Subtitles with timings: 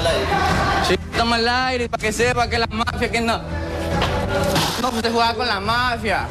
[0.00, 0.26] al aire.
[0.88, 3.40] Sí, toma el aire para que sepa que la mafia, que no.
[4.82, 6.26] No, pues te juega con la mafia.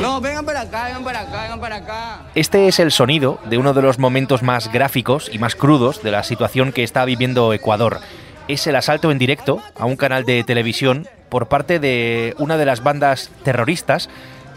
[0.00, 2.20] No, vengan para acá, vengan para acá, vengan para acá.
[2.34, 6.12] Este es el sonido de uno de los momentos más gráficos y más crudos de
[6.12, 8.00] la situación que está viviendo Ecuador.
[8.48, 12.66] Es el asalto en directo a un canal de televisión por parte de una de
[12.66, 14.08] las bandas terroristas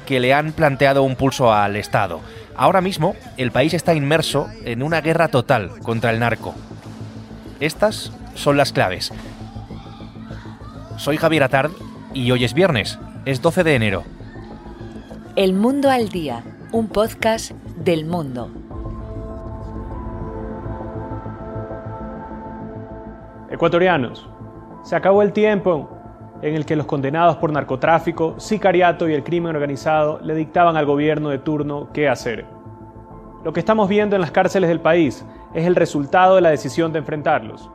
[0.05, 2.21] que le han planteado un pulso al Estado.
[2.55, 6.55] Ahora mismo el país está inmerso en una guerra total contra el narco.
[7.61, 9.13] Estas son las claves.
[10.97, 11.71] Soy Javier Atard
[12.13, 14.03] y hoy es viernes, es 12 de enero.
[15.37, 18.49] El Mundo al Día, un podcast del mundo.
[23.49, 24.27] Ecuatorianos,
[24.83, 25.89] se acabó el tiempo
[26.41, 30.85] en el que los condenados por narcotráfico, sicariato y el crimen organizado le dictaban al
[30.85, 32.45] gobierno de turno qué hacer.
[33.45, 36.91] Lo que estamos viendo en las cárceles del país es el resultado de la decisión
[36.93, 37.71] de enfrentarlos.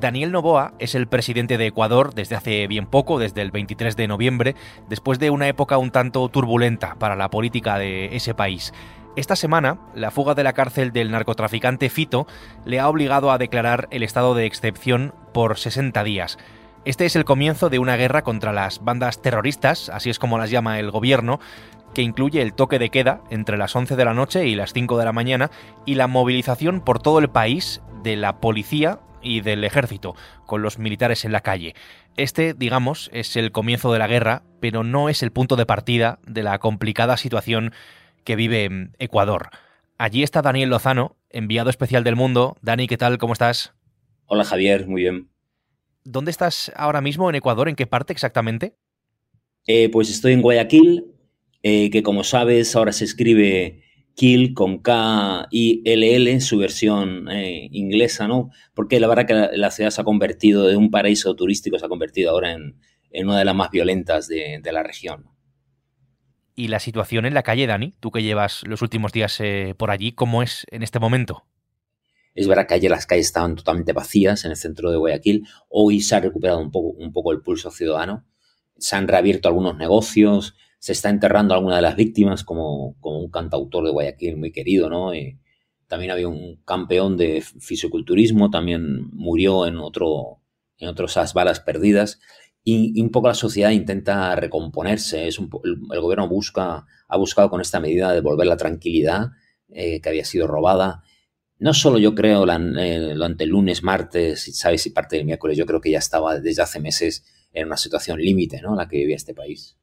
[0.00, 4.08] Daniel Novoa es el presidente de Ecuador desde hace bien poco, desde el 23 de
[4.08, 4.56] noviembre,
[4.88, 8.72] después de una época un tanto turbulenta para la política de ese país.
[9.14, 12.26] Esta semana, la fuga de la cárcel del narcotraficante Fito
[12.64, 16.38] le ha obligado a declarar el estado de excepción por 60 días.
[16.84, 20.50] Este es el comienzo de una guerra contra las bandas terroristas, así es como las
[20.50, 21.38] llama el gobierno,
[21.94, 24.98] que incluye el toque de queda entre las 11 de la noche y las 5
[24.98, 25.52] de la mañana
[25.86, 30.80] y la movilización por todo el país de la policía y del ejército, con los
[30.80, 31.76] militares en la calle.
[32.16, 36.18] Este, digamos, es el comienzo de la guerra, pero no es el punto de partida
[36.26, 37.72] de la complicada situación
[38.24, 39.50] que vive Ecuador.
[39.98, 42.56] Allí está Daniel Lozano, enviado especial del mundo.
[42.60, 43.18] Dani, ¿qué tal?
[43.18, 43.72] ¿Cómo estás?
[44.26, 45.31] Hola Javier, muy bien.
[46.04, 47.68] ¿Dónde estás ahora mismo en Ecuador?
[47.68, 48.76] ¿En qué parte exactamente?
[49.66, 51.06] Eh, pues estoy en Guayaquil,
[51.62, 53.82] eh, que como sabes ahora se escribe
[54.14, 58.50] Kill con K I L L, su versión eh, inglesa, ¿no?
[58.74, 61.88] Porque la verdad que la, ciudad se ha convertido de un paraíso turístico, se ha
[61.88, 62.76] convertido ahora en,
[63.24, 65.30] una de las más violentas de, la región.
[66.54, 67.94] ¿Y la situación en la calle, Dani?
[68.00, 71.46] Tú que llevas los últimos días eh, por allí, ¿cómo es en este momento?
[72.34, 75.46] Es verdad que ayer las calles estaban totalmente vacías en el centro de Guayaquil.
[75.68, 78.24] Hoy se ha recuperado un poco, un poco el pulso ciudadano.
[78.78, 83.20] Se han reabierto algunos negocios, se está enterrando a alguna de las víctimas, como, como
[83.20, 85.12] un cantautor de Guayaquil muy querido, ¿no?
[85.86, 90.40] también había un campeón de fisiculturismo, también murió en, otro,
[90.78, 92.18] en otras balas perdidas.
[92.64, 95.28] Y, un poco la sociedad intenta recomponerse.
[95.28, 99.32] El, gobierno busca, ha buscado con esta medida devolver la tranquilidad
[99.68, 101.02] eh, que había sido robada.
[101.62, 105.64] No solo yo creo la, eh, el lunes, martes, sabes, y parte del miércoles, yo
[105.64, 108.74] creo que ya estaba desde hace meses en una situación límite, ¿no?
[108.74, 109.78] La que vivía este país.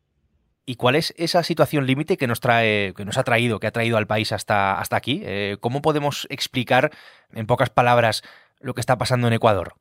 [0.65, 3.71] ¿Y cuál es esa situación límite que nos trae, que nos ha traído, que ha
[3.71, 5.21] traído al país hasta, hasta aquí?
[5.23, 6.91] Eh, ¿Cómo podemos explicar,
[7.31, 8.23] en pocas palabras,
[8.59, 9.75] lo que está pasando en Ecuador?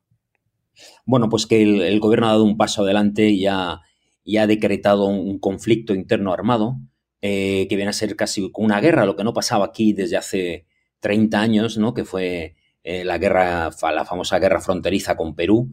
[1.05, 5.37] Bueno, pues que el, gobierno ha dado un paso adelante y ha, ha decretado un
[5.37, 6.77] conflicto interno armado,
[7.21, 10.68] eh, que viene a ser casi una guerra, lo que no pasaba aquí desde hace
[10.99, 11.93] 30 años, ¿no?
[11.93, 15.69] que fue eh, la guerra, la famosa guerra fronteriza con Perú.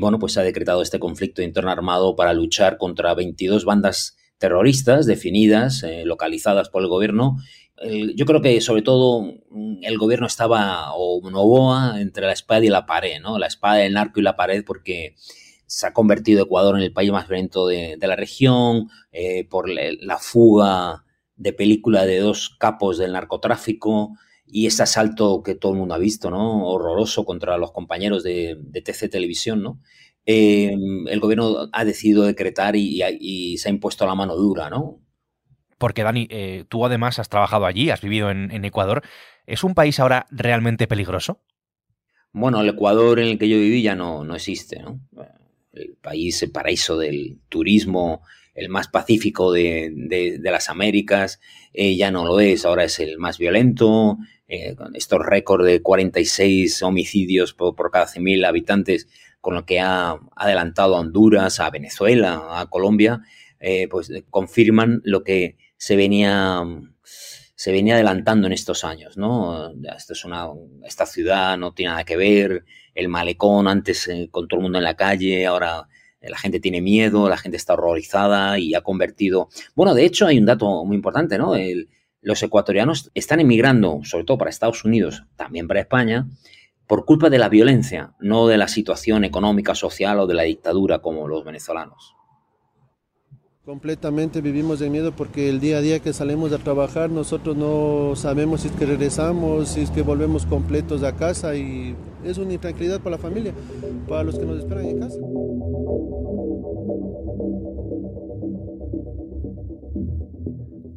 [0.00, 5.82] bueno, pues ha decretado este conflicto interno armado para luchar contra 22 bandas terroristas definidas,
[5.84, 7.38] eh, localizadas por el gobierno.
[8.14, 12.68] yo creo que sobre todo mm, el gobierno estaba, o Novoa, entre la espada y
[12.68, 13.38] la pared, ¿no?
[13.38, 15.14] La espada, el narco y la pared, porque
[15.66, 20.18] se ha convertido Ecuador en el país más violento de, la región, eh, por la
[20.18, 21.04] fuga
[21.36, 24.12] de película de dos capos del narcotráfico
[24.56, 26.68] y ese asalto que todo el mundo ha visto, ¿no?
[26.68, 29.80] Horroroso contra los compañeros de, de TC Televisión, ¿no?
[30.24, 35.00] Em, el gobierno ha decidido decretar y, se ha impuesto la mano dura, ¿no?
[35.76, 39.02] Porque, Dani, eh, tú además has trabajado allí, has vivido en, Ecuador.
[39.44, 41.42] ¿Es un país ahora realmente peligroso?
[42.32, 45.00] Bueno, el Ecuador en el que yo viví ya no, no existe, ¿no?
[45.72, 48.22] El país, el paraíso del turismo,
[48.54, 51.40] el más pacífico de, las Américas,
[51.72, 54.16] eh, ya no lo es, ahora es el más violento,
[54.48, 59.08] eh, estos récords de 46 homicidios por, cada 100.000 habitantes
[59.40, 63.22] con lo que ha adelantado a Honduras, a Venezuela, a Colombia,
[63.60, 66.62] eh, pues confirman lo que se venía,
[67.02, 69.72] se venía adelantando en estos años, ¿no?
[69.96, 70.48] Esto es una,
[70.84, 72.64] esta ciudad no tiene nada que ver,
[72.94, 75.88] el malecón antes eh, con todo el mundo en la calle, ahora
[76.20, 79.48] eh, la gente tiene miedo, la gente está horrorizada y ha convertido...
[79.74, 81.54] Bueno, de hecho hay un dato muy importante, ¿no?
[82.24, 86.26] Los ecuatorianos están emigrando, sobre todo para Estados Unidos, también para España,
[86.86, 90.98] por culpa de la violencia, no de la situación económica, social o de la dictadura
[91.00, 92.14] como los venezolanos.
[93.64, 98.14] Completamente vivimos de miedo porque el día a día que salimos a trabajar nosotros no
[98.14, 102.52] sabemos si es que regresamos, si es que volvemos completos a casa y es una
[102.52, 103.54] intranquilidad para la familia,
[104.06, 105.18] para los que nos esperan en casa.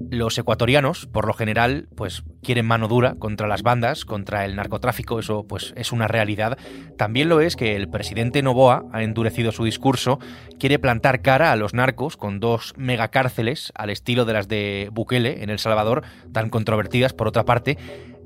[0.09, 5.19] Los ecuatorianos, por lo general, pues quieren mano dura contra las bandas, contra el narcotráfico,
[5.19, 6.57] eso pues es una realidad.
[6.97, 10.19] También lo es que el presidente Novoa ha endurecido su discurso,
[10.59, 15.43] quiere plantar cara a los narcos con dos megacárceles al estilo de las de Bukele
[15.43, 17.77] en El Salvador, tan controvertidas por otra parte.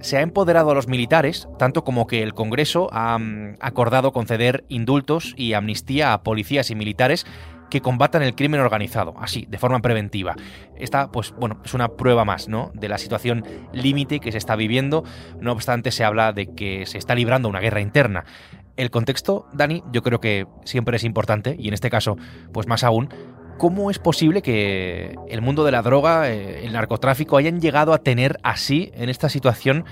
[0.01, 4.65] Se ha empoderado a los militares, tanto como que el Congreso ha mm, acordado conceder
[4.67, 7.25] indultos y amnistía a policías y militares
[7.71, 10.35] que combatan el crimen organizado, así, de forma preventiva.
[10.75, 12.69] Esta, pues bueno, es una prueba más, ¿no?
[12.75, 15.03] De la situación límite que se está viviendo.
[15.39, 18.25] No obstante, se habla de que se está librando una guerra interna.
[18.77, 22.17] El contexto, Dani, yo creo que siempre es importante, y en este caso,
[22.53, 23.09] pues más aún,
[23.57, 27.99] ¿cómo es posible que el mundo de la droga, eh, el narcotráfico, hayan llegado a
[27.99, 29.85] tener así, en esta situación,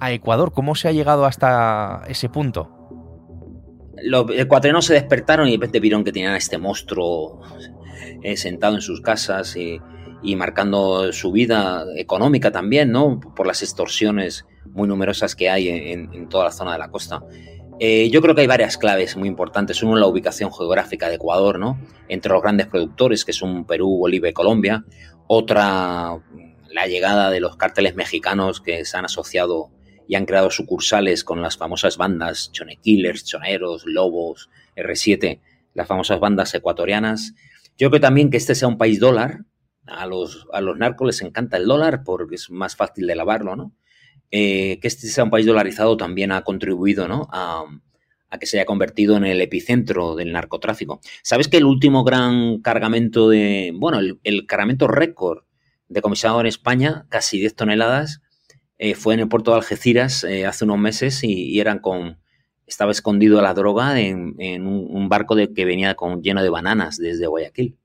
[0.00, 0.52] a Ecuador?
[0.52, 2.77] ¿Cómo se ha llegado hasta ese punto?
[4.02, 7.40] Los ecuatorianos se despertaron y de repente vieron que tenían a este monstruo
[8.22, 9.80] eh, sentado en sus casas y,
[10.36, 13.20] marcando su vida económica también, ¿no?
[13.20, 17.22] Por las extorsiones muy numerosas que hay en, toda la zona de la costa.
[17.80, 19.82] Eh, yo creo que hay varias claves muy importantes.
[19.82, 21.80] Uno, la ubicación geográfica de Ecuador, ¿no?
[22.08, 24.84] Entre los grandes productores, que son Perú, Bolivia y Colombia.
[25.28, 26.18] Otra,
[26.72, 29.70] la llegada de los cárteles mexicanos que se han asociado
[30.08, 35.38] y han creado sucursales con las famosas bandas Chone Killers, Choneros, Lobos, R7,
[35.74, 37.34] las famosas bandas ecuatorianas.
[37.76, 39.44] Yo creo también que este sea un país dólar.
[39.86, 43.56] A los, a los narcos les encanta el dólar porque es más fácil de lavarlo,
[43.56, 43.72] ¿no?
[44.30, 47.28] Eh, que este sea un país dolarizado también ha contribuido, ¿no?
[47.32, 47.64] A,
[48.38, 51.00] que se haya convertido en el epicentro del narcotráfico.
[51.22, 55.44] ¿Sabes que el último gran cargamento de, bueno, el, el cargamento récord
[55.88, 58.20] de comisado en España, casi 10 toneladas,
[58.78, 62.18] eh, fue en el puerto de Algeciras eh, hace unos meses y, eran con
[62.66, 64.36] estaba escondido la droga en,
[64.66, 67.78] un, barco de, que venía con, lleno de bananas desde Guayaquil.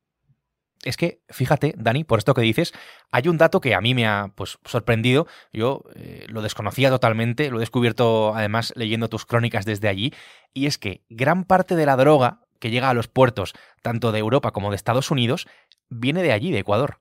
[0.84, 2.74] Es que, fíjate, Dani, por esto que dices,
[3.10, 5.25] hay un dato que a mí me ha pues, sorprendido.
[5.54, 10.13] Yo eh, lo desconocía totalmente, lo he descubierto además leyendo tus crónicas desde allí,
[10.54, 14.19] y es que gran parte de la droga que llega a los puertos, tanto de
[14.19, 15.48] Europa como de Estados Unidos,
[15.89, 17.00] viene de allí, de Ecuador.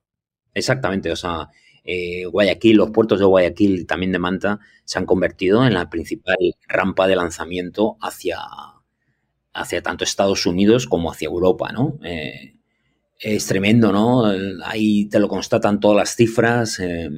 [0.53, 1.49] Exactamente, o sea,
[1.83, 5.89] eh, Guayaquil, los puertos de Guayaquil y también de Manta se han convertido en la
[5.89, 6.37] principal
[6.67, 8.39] rampa de lanzamiento hacia,
[9.53, 11.99] hacia tanto Estados Unidos como hacia Europa, ¿no?
[12.03, 12.55] Eh,
[13.19, 14.25] es tremendo, ¿no?
[14.65, 16.79] Ahí te lo constatan todas las cifras.
[16.79, 17.09] Eh,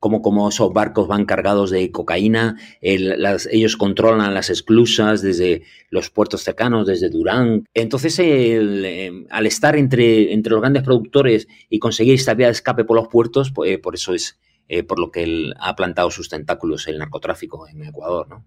[0.00, 6.86] cómo, esos barcos van cargados de cocaína, ellos controlan las esclusas desde los puertos cercanos,
[6.86, 7.66] desde Durán.
[7.74, 12.84] Entonces, em, al estar entre, entre los grandes productores y conseguir esta vía de escape
[12.84, 14.40] por los puertos, pues, por eso es
[14.72, 18.44] eh, por lo que él ha plantado sus tentáculos el narcotráfico en Ecuador, ¿no?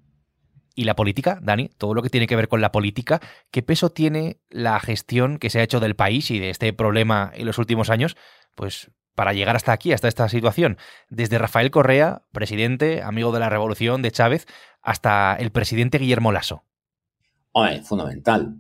[0.74, 1.70] ¿Y la política, Dani?
[1.78, 3.20] Todo lo que tiene que ver con la política,
[3.52, 7.30] ¿qué peso tiene la gestión que se ha hecho del país y de este problema
[7.36, 8.16] en los últimos años?
[8.56, 10.78] Pues para llegar hasta aquí, hasta esta situación.
[11.10, 14.48] Desde Rafael Correa, presidente, amigo de la revolución de Chávez,
[14.82, 16.64] hasta el presidente Guillermo Lasso.
[17.84, 18.56] fundamental.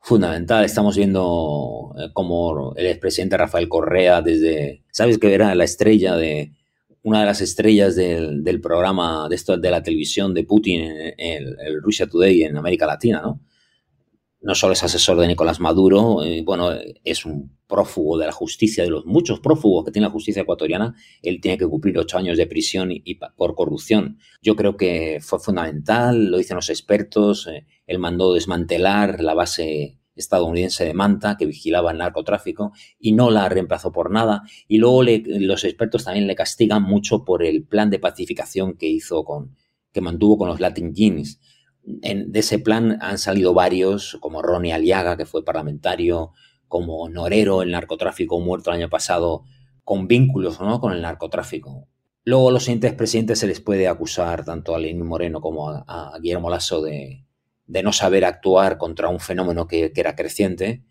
[0.00, 0.64] Fundamental.
[0.64, 4.84] Estamos viendo eh, como el expresidente Rafael Correa desde...
[4.90, 6.52] ¿Sabes que era la estrella de...
[7.02, 11.56] Una de las estrellas del, programa de, esto, de la televisión de Putin en el,
[11.60, 13.40] el Russia Today en América Latina, ¿no?
[14.46, 16.70] No solo es asesor de Nicolás Maduro, eh, bueno,
[17.02, 20.94] es un prófugo de la justicia, de los muchos prófugos que tiene la justicia ecuatoriana,
[21.20, 24.20] él tiene que cumplir ocho años de prisión y, por corrupción.
[24.40, 29.98] Yo creo que fue fundamental, lo dicen los expertos, eh, él mandó desmantelar la base
[30.14, 34.44] estadounidense de Manta, que vigilaba el narcotráfico, y no la reemplazó por nada.
[34.68, 39.24] Y luego los expertos también le castigan mucho por el plan de pacificación que hizo
[39.24, 39.56] con,
[39.92, 41.40] que mantuvo con los Latin Jeans
[41.86, 46.32] de ese plan han salido varios, como Ronnie Aliaga, que fue parlamentario,
[46.66, 49.44] como Norero, el narcotráfico muerto el año pasado,
[49.84, 50.80] con vínculos ¿no?
[50.80, 51.86] con el narcotráfico.
[52.24, 56.18] Luego a los siguientes presidentes se les puede acusar tanto a Lenín Moreno como a,
[56.20, 57.24] Guillermo Lasso de,
[57.68, 60.82] no saber actuar contra un fenómeno que, que, era creciente.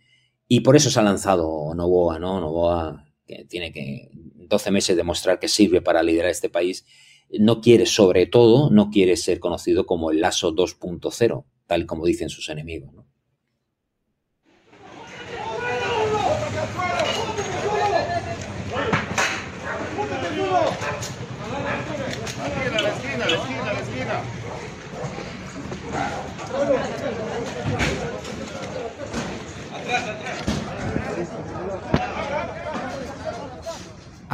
[0.47, 2.39] Y por eso se ha lanzado Novoa, ¿no?
[2.39, 6.85] Novoa que tiene que 12 meses demostrar que sirve para liderar este país
[7.39, 12.29] no quiere, sobre todo, no quiere ser conocido como el Lazo 2.0, tal como dicen
[12.29, 12.93] sus enemigos.
[12.93, 13.05] ¿no?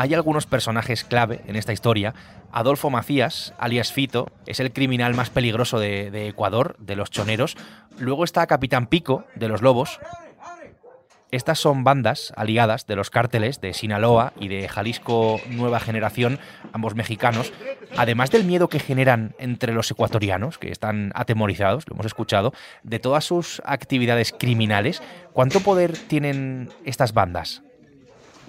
[0.01, 2.15] Hay algunos personajes clave en esta historia.
[2.51, 7.55] Adolfo Macías, alias Fito, es el criminal más peligroso de, Ecuador, de los choneros.
[8.00, 10.00] Luego está Capitán Pico, de los lobos,
[11.29, 16.39] estas son bandas aliadas de los cárteles de Sinaloa y de Jalisco Nueva Generación,
[16.74, 17.53] ambos mexicanos,
[17.96, 22.53] además del miedo que generan entre los ecuatorianos, que están atemorizados, lo hemos escuchado,
[22.84, 25.01] de todas sus actividades criminales.
[25.31, 27.62] ¿Cuánto poder tienen estas bandas?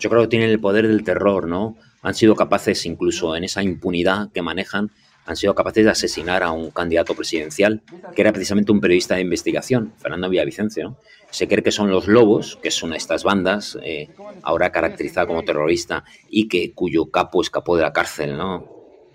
[0.03, 1.77] Yo creo que tienen el poder del terror, ¿no?
[2.03, 4.91] Han sido capaces, incluso en esa impunidad que manejan,
[5.27, 7.83] han sido capaces de asesinar a un candidato presidencial,
[8.13, 10.97] que era precisamente un periodista de investigación, Fernando Villavicencio.
[11.31, 14.09] Se cree que son los lobos, que son estas bandas, eh,
[14.43, 18.67] ahora caracterizada como terrorista, y que cuyo capo escapó de la cárcel, ¿no?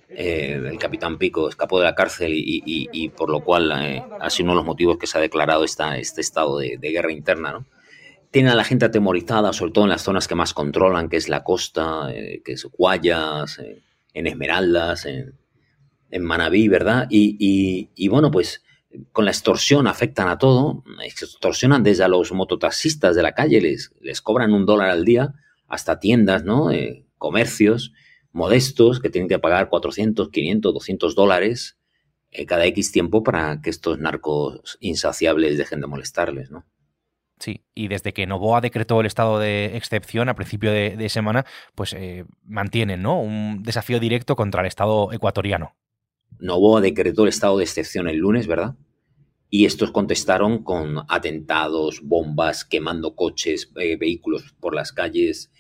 [0.10, 4.46] Eh, el capitán Pico escapó de la cárcel y, por lo cual eh, ha sido
[4.46, 7.66] uno de los motivos que se ha declarado esta, este estado de, guerra interna, ¿no?
[8.32, 11.30] Tienen a la gente atemorizada, sobre todo en las zonas que más controlan, que es
[11.30, 12.10] la costa,
[12.44, 13.60] que es Guayas,
[14.14, 15.34] en Esmeraldas, en,
[16.20, 17.08] Manabí, ¿verdad?
[17.10, 18.64] Y, bueno, pues
[19.12, 23.92] con la extorsión afectan a todo, extorsionan desde a los mototaxistas de la calle, les,
[24.02, 25.34] les cobran un dólar al día,
[25.68, 26.72] hasta tiendas, ¿no?
[26.72, 27.94] Eh, comercios
[28.32, 31.78] modestos que tienen que pagar 400, 500, 200 dólares
[32.32, 36.66] eh, cada X tiempo para que estos narcos insaciables dejen de molestarles, ¿no?
[37.40, 41.94] Sí, y desde que Novoa decretó el estado de excepción a principio de, semana, pues
[41.94, 43.22] eh, mantienen ¿no?
[43.22, 45.76] un desafío directo contra el Estado ecuatoriano.
[46.40, 48.76] Novoa decretó el estado de excepción el lunes, ¿verdad?
[49.50, 55.52] Y estos contestaron con atentados, bombas, quemando coches, eh, vehículos por las calles.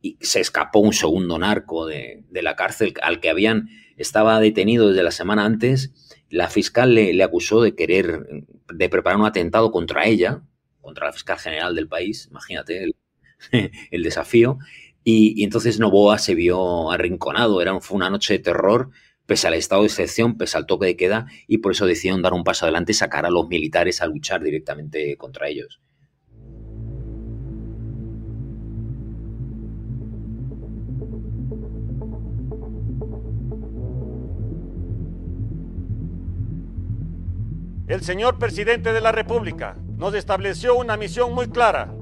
[0.00, 5.02] Y se escapó un segundo narco de, la cárcel al que habían estaba detenido desde
[5.02, 5.92] la semana antes.
[6.30, 8.26] La fiscal le, acusó de querer,
[8.72, 10.42] de preparar un atentado contra ella,
[10.84, 12.28] contra la fiscal general del país.
[12.30, 12.94] Imagínate el,
[14.02, 14.58] desafío.
[15.02, 17.60] Y, entonces Novoa se vio arrinconado.
[17.60, 18.90] Era, fue una noche de terror
[19.26, 22.34] pese al estado de excepción, pese al toque de queda, y por eso decidieron dar
[22.34, 25.80] un paso adelante y sacar a los militares a luchar directamente contra ellos.
[37.86, 41.92] El señor presidente de la República nos estableció una misión muy clara.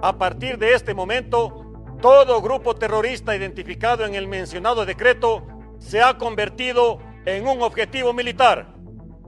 [0.00, 5.46] A partir de este momento, todo grupo terrorista identificado en el mencionado decreto
[5.78, 8.74] se ha convertido en un objetivo militar.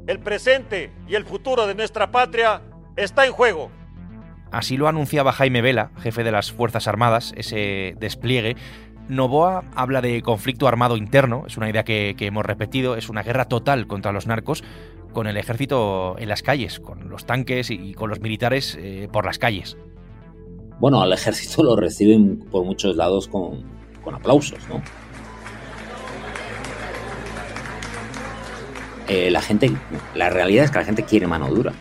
[0.06, 2.62] El presente y el futuro de nuestra patria
[2.97, 3.71] está en juego.
[4.50, 8.56] Así lo anunciaba Jaime Vela, jefe de las Fuerzas Armadas, ese despliegue.
[9.09, 13.47] Novoa habla de conflicto armado interno, es una idea que, hemos repetido, es una guerra
[13.47, 14.64] total contra los narcos,
[15.14, 19.25] con el ejército en las calles, con los tanques y con los militares eh, por
[19.25, 19.78] las calles.
[20.78, 23.62] Bueno, al ejército lo reciben por muchos lados con,
[24.02, 24.83] con aplausos, ¿no?
[29.09, 29.71] Eh, la gente,
[30.14, 31.73] la realidad es que la gente quiere mano dura.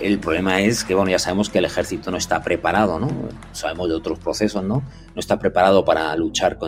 [0.00, 3.08] El problema es que, bueno, ya sabemos que el ejército no está preparado, ¿no?
[3.52, 4.82] Sabemos de otros procesos, ¿no?
[5.14, 6.58] No está preparado para luchar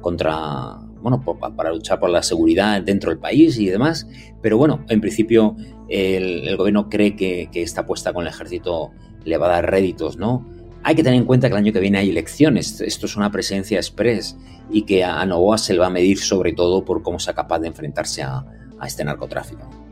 [0.00, 1.22] contra, bueno,
[1.54, 4.08] para luchar por la seguridad dentro del país y demás.
[4.40, 5.54] Pero bueno, en principio
[5.90, 8.90] el, gobierno cree que, esta apuesta con el ejército
[9.22, 10.48] le va a dar réditos, ¿no?
[10.82, 12.80] Hay que tener en cuenta que el año que viene hay elecciones.
[12.80, 14.38] Esto es una presencia express
[14.70, 17.58] y que a Novoa se le va a medir sobre todo por cómo sea capaz
[17.58, 18.46] de enfrentarse a
[18.82, 19.83] este narcotráfico.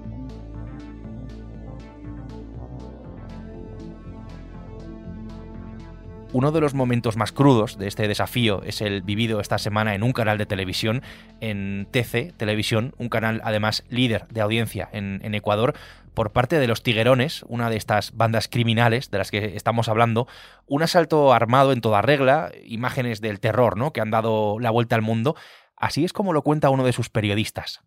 [6.34, 10.02] Uno de los momentos más crudos de este desafío es el vivido esta semana en
[10.02, 11.02] un canal de televisión,
[11.40, 15.74] en TC Televisión, un canal además líder de audiencia en, Ecuador,
[16.14, 20.26] por parte de los Tiguerones, una de estas bandas criminales de las que estamos hablando,
[20.66, 23.92] un asalto armado en toda regla, imágenes del terror ¿no?
[23.92, 25.36] que han dado la vuelta al mundo.
[25.76, 27.82] Así es como lo cuenta uno de sus periodistas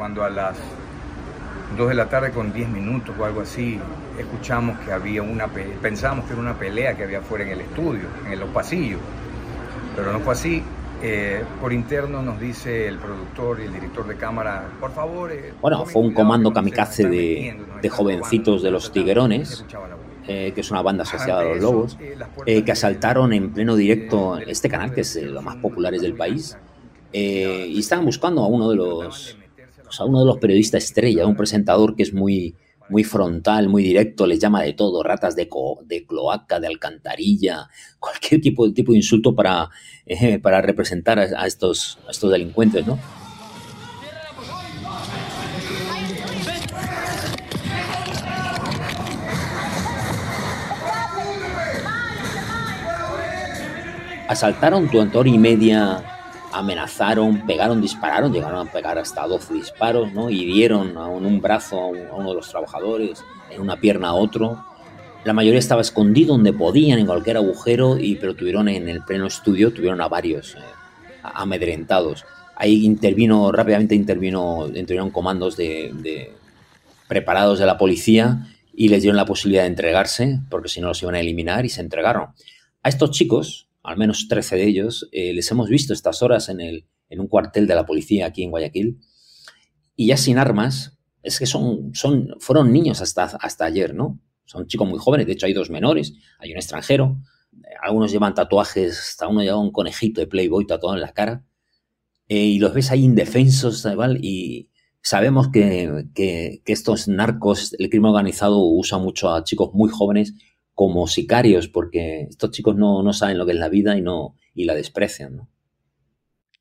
[0.00, 0.56] cuando a las
[1.76, 3.78] 2 de la tarde con 10 minutos o algo así,
[4.18, 8.02] escuchamos que había una pensábamos que era una pelea que había afuera en el estudio,
[8.30, 9.00] en los pasillos,
[9.96, 10.62] pero no fue así.
[11.02, 15.32] Eh, por interno nos dice el productor y el director de cámara, por favor...
[15.32, 19.64] Eh, bueno, fue un comando kamikaze de, de jovencitos de los Tiguerones,
[20.28, 21.98] eh, que es una banda asociada a los Lobos,
[22.44, 26.58] que asaltaron en pleno directo este canal, que es de los más populares del país,
[27.12, 29.38] y estaban buscando a uno de los
[29.98, 32.54] a uno de los periodistas estrella, un presentador que es muy,
[32.90, 35.48] muy frontal, muy directo, les llama de todo, ratas de,
[35.86, 37.68] de cloaca, de alcantarilla,
[37.98, 39.70] cualquier tipo, de tipo de insulto para,
[40.06, 42.98] eh, para representar a, estos, estos delincuentes, ¿no?
[54.30, 56.04] asaltaron durante hora y media,
[56.52, 60.30] amenazaron, pegaron, dispararon, llegaron a pegar hasta 12 disparos, ¿no?
[60.30, 64.64] Hirieron a un, un brazo a, uno de los trabajadores, en una pierna a otro.
[65.24, 69.26] La mayoría estaba escondido donde podían, en cualquier agujero, y, pero tuvieron en el pleno
[69.26, 70.58] estudio, tuvieron a varios eh,
[71.22, 72.24] amedrentados.
[72.56, 76.32] Ahí intervino, rápidamente intervino, intervinieron comandos de,
[77.08, 81.02] preparados de la policía y les dieron la posibilidad de entregarse, porque si no los
[81.02, 82.28] iban a eliminar, y se entregaron.
[82.82, 86.60] A estos chicos, al menos 13 de ellos, eh, les hemos visto estas horas en,
[86.60, 89.00] el, en un cuartel de la policía aquí en Guayaquil,
[89.96, 94.20] y ya sin armas, es que son, son, fueron niños hasta, hasta ayer, ¿no?
[94.44, 97.20] Son chicos muy jóvenes, de hecho hay dos menores, hay un extranjero,
[97.82, 101.44] algunos llevan tatuajes, hasta uno lleva un conejito de Playboy tatuado en la cara,
[102.28, 103.84] eh, y los ves ahí indefensos,
[104.20, 104.70] y
[105.02, 110.34] sabemos que, que, estos narcos, el crimen organizado usa mucho a chicos muy jóvenes
[110.80, 114.34] como sicarios, porque estos chicos no, no saben lo que es la vida y, no,
[114.54, 115.50] y la desprecian, ¿no?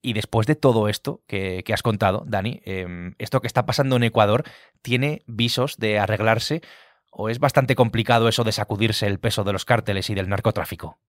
[0.02, 4.04] Y después de todo esto que, has contado, Dani, em, esto que está pasando en
[4.04, 4.44] Ecuador,
[4.82, 6.60] ¿tiene visos de arreglarse
[7.10, 11.00] o es bastante complicado eso de sacudirse el peso de los cárteles y del narcotráfico?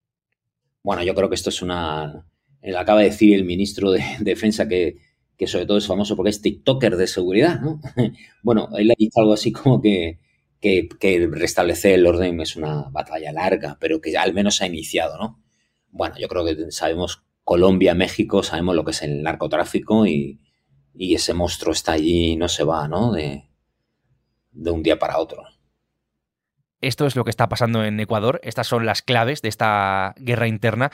[0.85, 2.25] Bueno, yo creo que esto es una...
[2.79, 4.99] Acaba de decir el ministro de Defensa que,
[5.37, 7.81] que sobre todo es famoso porque es TikToker de seguridad, ¿no?
[8.45, 10.21] bueno, él ha dicho algo así como que,
[10.61, 15.19] que, que, restablecer el orden es una batalla larga, pero que al menos ha iniciado,
[15.19, 15.43] ¿no?
[15.91, 20.41] Bueno, yo creo que sabemos Colombia, México, sabemos lo que es el narcotráfico y,
[20.95, 23.13] ese monstruo está allí y no se va, ¿no?
[23.13, 23.49] De,
[24.53, 25.45] de un día para otro.
[26.81, 28.41] Esto es lo que está pasando en Ecuador.
[28.43, 30.91] Estas son las claves de esta guerra interna.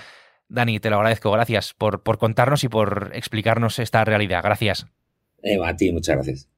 [0.49, 1.31] Dani, te lo agradezco.
[1.31, 4.43] Gracias por, por contarnos y por explicarnos esta realidad.
[4.43, 4.87] Gracias.
[5.43, 6.56] Eva, a ti, muchas gracias.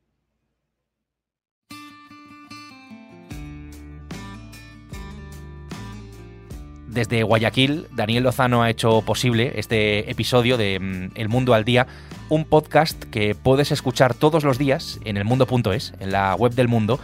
[6.99, 11.87] Desde Guayaquil, Daniel Lozano ha hecho posible este episodio de mm, El Mundo al Día,
[12.29, 16.99] un podcast que puedes escuchar todos los días en elmundo.es, en la web del mundo,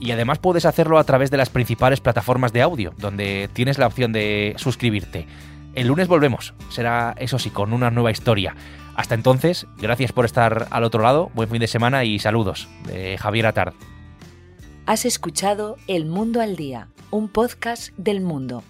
[0.00, 3.86] y además puedes hacerlo a través de las principales plataformas de audio, donde tienes la
[3.86, 5.28] opción de suscribirte.
[5.76, 8.56] El lunes volvemos, será eso sí, con una nueva historia.
[8.96, 13.16] Hasta entonces, gracias por estar al otro lado, buen fin de semana y saludos de
[13.16, 13.74] Javier Atard.
[14.86, 18.64] Has escuchado El Mundo al Día, un podcast del mundo